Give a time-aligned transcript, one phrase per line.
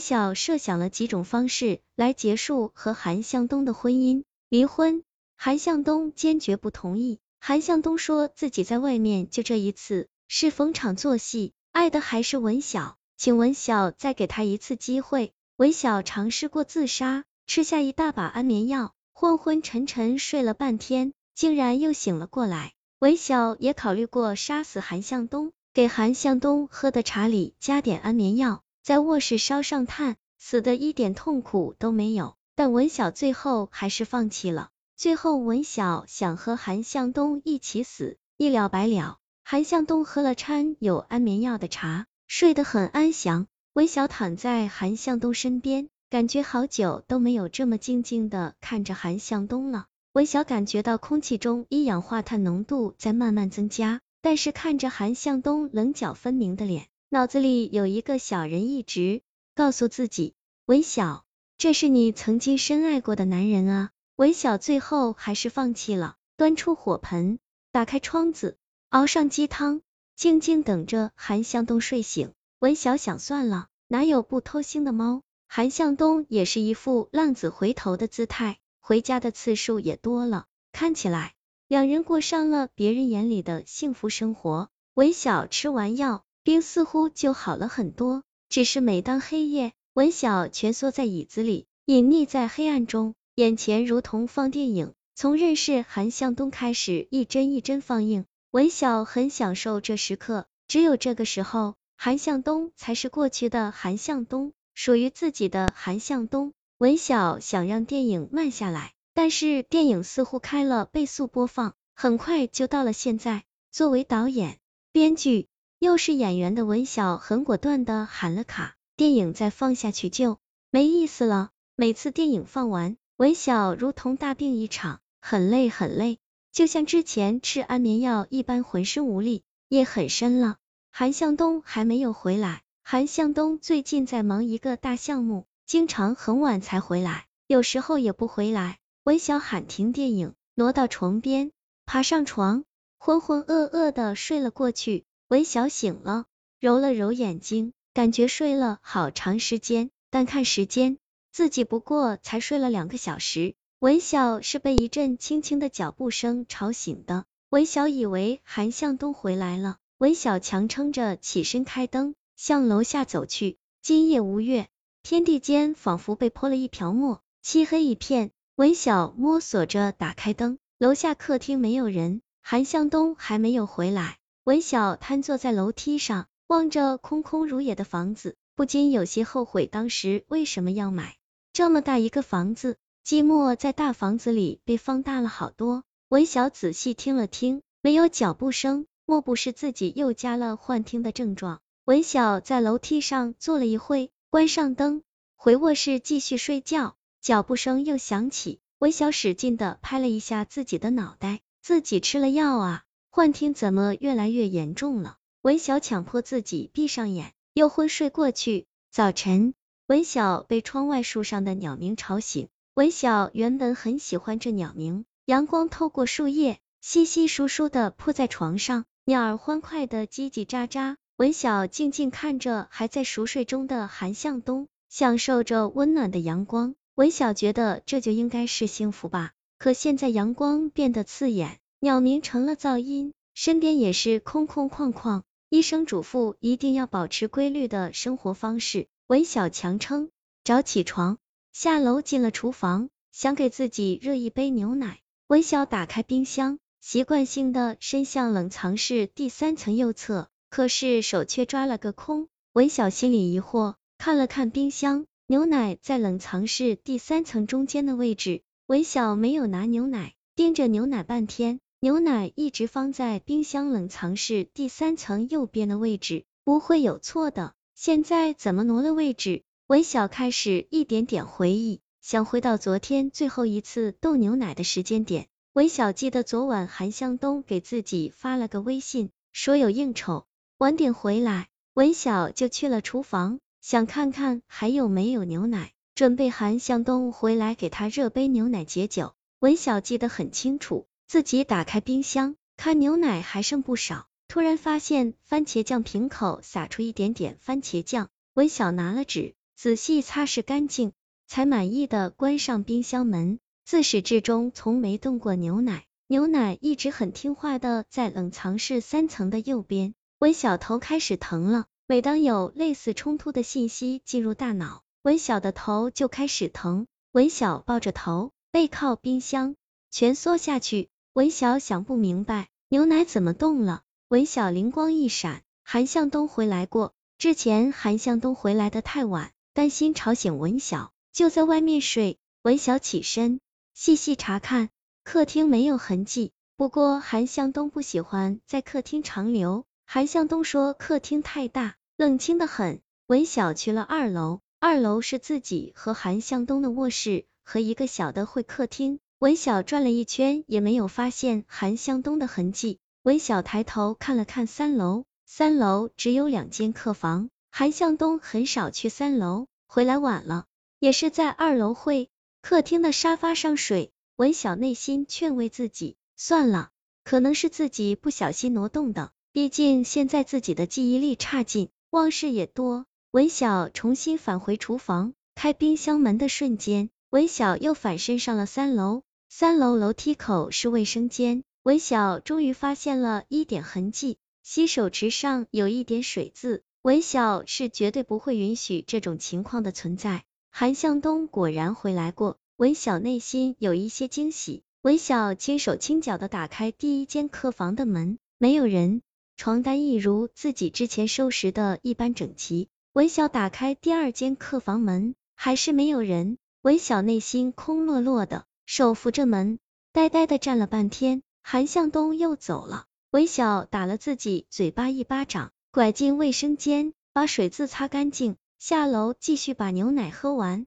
[0.00, 5.04] 晓设想了几种方式来结束和韩向东的婚姻，离婚。
[5.36, 7.20] 韩向东坚决不同意。
[7.38, 15.32] 韩向东说自己在外面就这一次，是逢场作戏，爱的还是文晓，请文晓再给他一次机会。
[15.56, 22.72] 文晓尝试过自杀，吃下一大把安眠药，昏昏沉沉睡了半天，竟然又醒了过来。
[22.98, 28.62] 文晓也考虑过杀死韩向东，给韩向东喝的茶里加点安眠药。
[28.82, 34.70] 在卧室烧上炭，死的一点痛苦都没有，但文晓最后还是放弃了。
[34.96, 39.18] 最后文晓想和韩向东一起死，一了百了。
[39.44, 43.46] 韩向东喝了掺有安眠药的茶，睡得很安详。
[43.72, 49.86] 文晓躺在韩向东身边，感觉好久都没有这么静静的看着韩向东了。
[50.12, 56.86] 文晓感觉到空气中一氧化碳浓度在慢慢增加，但是看着韩向东棱角分明的脸。
[57.12, 59.22] 脑子里有一个小人一直
[59.56, 60.34] 告诉自己，
[60.66, 61.24] 文晓，
[61.58, 63.90] 这是你曾经深爱过的男人啊。
[64.14, 67.40] 文晓最后还是放弃了，端出火盆，
[67.72, 68.58] 打开窗子，
[68.90, 69.82] 熬上鸡汤，
[70.14, 72.32] 静静等着韩向东睡醒。
[72.60, 75.22] 文晓想算了，哪有不偷腥的猫？
[75.48, 81.34] 韩向东也是一副浪子回头的姿态，回家的次数也多了，看起来
[81.66, 84.70] 两人过上了别人眼里的幸福生活。
[84.94, 86.24] 文晓吃完药。
[86.42, 98.24] 病似乎就好了很多，只是每当黑夜，文晓蜷缩在椅子里，隐匿在黑暗中，眼前如同放电影，从认识韩向东开始，一帧一帧放映。
[98.52, 106.54] 文晓很享受这时刻，只有这个时候，韩向东才是过去的韩向东，属于自己的韩向东。
[106.78, 113.44] 文晓想让电影慢下来，但是电影似乎开了倍速播放，很快就到了现在。
[113.70, 114.58] 作为导演、
[114.90, 115.49] 编剧。
[115.80, 120.36] 又是演员的文晓很果断的喊了卡，电影再放下去就
[120.70, 121.48] 没意思了。
[121.74, 126.18] 每次电影放完，文晓如同大病一场，很累很累，
[126.52, 129.42] 就像之前吃安眠药一般，浑身无力。
[129.68, 130.58] 夜很深了，
[130.90, 132.60] 韩向东还没有回来。
[132.82, 138.76] 韩向东最近在忙一个大项目，经常很晚才回来，有时候也不回来。
[139.04, 141.52] 文晓喊停电影，挪到床边，
[141.86, 142.64] 爬上床，
[142.98, 145.06] 浑浑噩噩的睡了过去。
[145.30, 146.24] 文晓醒了，
[146.58, 150.98] 揉了揉眼睛，感觉睡了好长时间，但看时间，
[151.30, 153.54] 自己不过才睡了两个小时。
[153.78, 163.56] 文晓是被一阵轻轻的脚步声吵醒的，文晓以为韩向东回来了，文晓强撑着起身开灯，向楼下走去。
[163.82, 164.66] 今夜无月，
[165.04, 168.32] 天地间仿佛被泼了一瓢墨，漆黑一片。
[168.56, 174.16] 文晓摸索着打开灯，楼下客厅没有人，韩向东还没有回来。
[174.44, 181.18] 文晓瘫坐在楼梯上，望着空空如也的房子，不禁有些后悔当时为什么要买
[181.52, 182.78] 这么大一个房子。
[183.04, 185.84] 寂寞在大房子里被放大了好多。
[186.08, 191.60] 文晓仔细听了听，没有脚步声，莫不是自己又加了幻听的症状？
[191.84, 195.02] 文晓在楼梯上坐了一会，关上灯，
[195.36, 196.96] 回卧室继续睡觉。
[197.20, 202.84] 脚步声又响起，文晓使劲的拍了一下自己的脑袋，自己吃了药啊？
[203.12, 205.16] 幻听怎么越来越严重了？
[205.42, 208.66] 文晓强迫自己闭上眼，又昏睡过去。
[208.92, 209.54] 早晨，
[209.88, 212.48] 文晓被窗外树上的鸟鸣吵醒。
[212.74, 220.94] 文晓原本很喜欢这鸟鸣，阳光透过树叶，稀稀疏疏的铺在床上，鸟儿欢快的叽叽喳喳。
[221.16, 226.76] 文晓静静看着还在熟睡中的韩向东，享受着温暖的阳光。
[226.94, 229.32] 文晓觉得这就应该是幸福吧。
[229.58, 231.59] 可现在阳光变得刺眼。
[231.82, 235.22] 鸟鸣成了噪音，身边也是空空旷旷。
[235.48, 238.88] 医生嘱咐一定要保持规律的生活方式。
[239.06, 240.10] 文小强撑，
[240.44, 241.16] 早起床，
[241.54, 245.00] 下楼进了厨房，想给自己热一杯牛奶。
[245.26, 252.28] 文小打开冰箱，习惯性的伸向冷藏室第三层右侧，可是手却抓了个空。
[252.52, 258.42] 文小心里疑惑，看了看冰箱，牛奶在冷藏室第三层中间的位置。
[258.66, 261.58] 文小没有拿牛奶，盯着牛奶半天。
[261.82, 267.54] 牛奶一直放在冰箱冷藏室第三层右边的位置，不会有错的。
[267.74, 269.44] 现在怎么挪了位置？
[269.66, 275.28] 文晓开始一点点回忆，想回到昨天最后一次倒牛奶的时间点。
[275.54, 280.26] 文晓记得昨晚韩向东给自己发了个微信，说有应酬，
[280.58, 281.48] 晚点回来。
[281.72, 289.14] 文晓就去了厨房，想看看还有没有牛奶，准备韩向东回来给他热杯牛奶解酒。
[289.38, 290.86] 文晓记得很清楚。
[291.10, 298.10] 自己打开冰箱，看牛奶还剩不少，突然发现番茄酱瓶口洒出一点点番茄酱。
[298.34, 300.92] 文晓拿了纸仔细擦拭干净，
[301.26, 303.40] 才满意的关上冰箱门。
[303.64, 309.94] 自始至终从没动过牛奶，牛奶一直很听话的在冷藏室三层的右边。
[310.20, 316.86] 文小头开始疼了，每当有类似冲突的信息进入大脑，文小的头就开始疼。
[317.10, 319.56] 文小抱着头，背靠冰箱，
[319.90, 320.88] 蜷缩下去。
[321.20, 323.82] 文小想不明白，牛奶怎么动了？
[324.08, 326.94] 文小灵光一闪，韩向东回来过。
[327.18, 332.18] 之前韩向东回来的太晚，担心吵醒文小，就在外面睡。
[332.42, 333.38] 文小起身，
[333.74, 334.70] 细细查看，
[335.04, 336.32] 客厅没有痕迹。
[336.56, 339.66] 不过韩向东不喜欢在客厅长留。
[339.84, 342.80] 韩向东说客厅太大，冷清的很。
[343.08, 349.00] 文晓去了二楼，二楼是自己和韩向东的卧室和一个小的会客厅。
[349.20, 352.78] 文晓转了一圈，也没有发现韩向东的痕迹。
[353.02, 360.46] 文晓抬头看了看三楼，三楼只有两间客房，韩向东很少去三楼，回来晚了，
[360.78, 362.08] 也是在二楼会
[362.40, 363.92] 客厅的沙发上睡。
[364.16, 366.70] 文晓内心劝慰自己，算了，
[367.04, 369.12] 可能是自己不小心挪动的。
[369.32, 372.86] 毕竟现在自己的记忆力差劲，忘事也多。
[373.10, 379.02] 文晓重新返回厨房，开冰箱门的瞬间，文晓又反身上了三楼。
[379.32, 386.64] 三楼楼梯口是卫生间，文晓终于发现了一点痕迹，洗手池上有一点水渍。
[386.82, 390.24] 文晓是绝对不会允许这种情况的存在。
[390.50, 394.64] 韩向东果然回来过，文晓内心有一些惊喜。
[394.82, 399.00] 文晓轻手轻脚的打开第一间客房的门，没有人。
[399.36, 402.68] 床单一如自己之前收拾的一般整齐。
[402.94, 406.36] 文晓打开第二间客房门，还是没有人。
[406.62, 409.58] 文晓内心空落落的，手扶着门，
[409.92, 411.24] 呆呆的站了半天。
[411.42, 420.66] 韩向东又走了，韦晓打了自己嘴巴一巴掌，拐进卫生间，把水渍擦干净，下楼继续把牛奶喝完。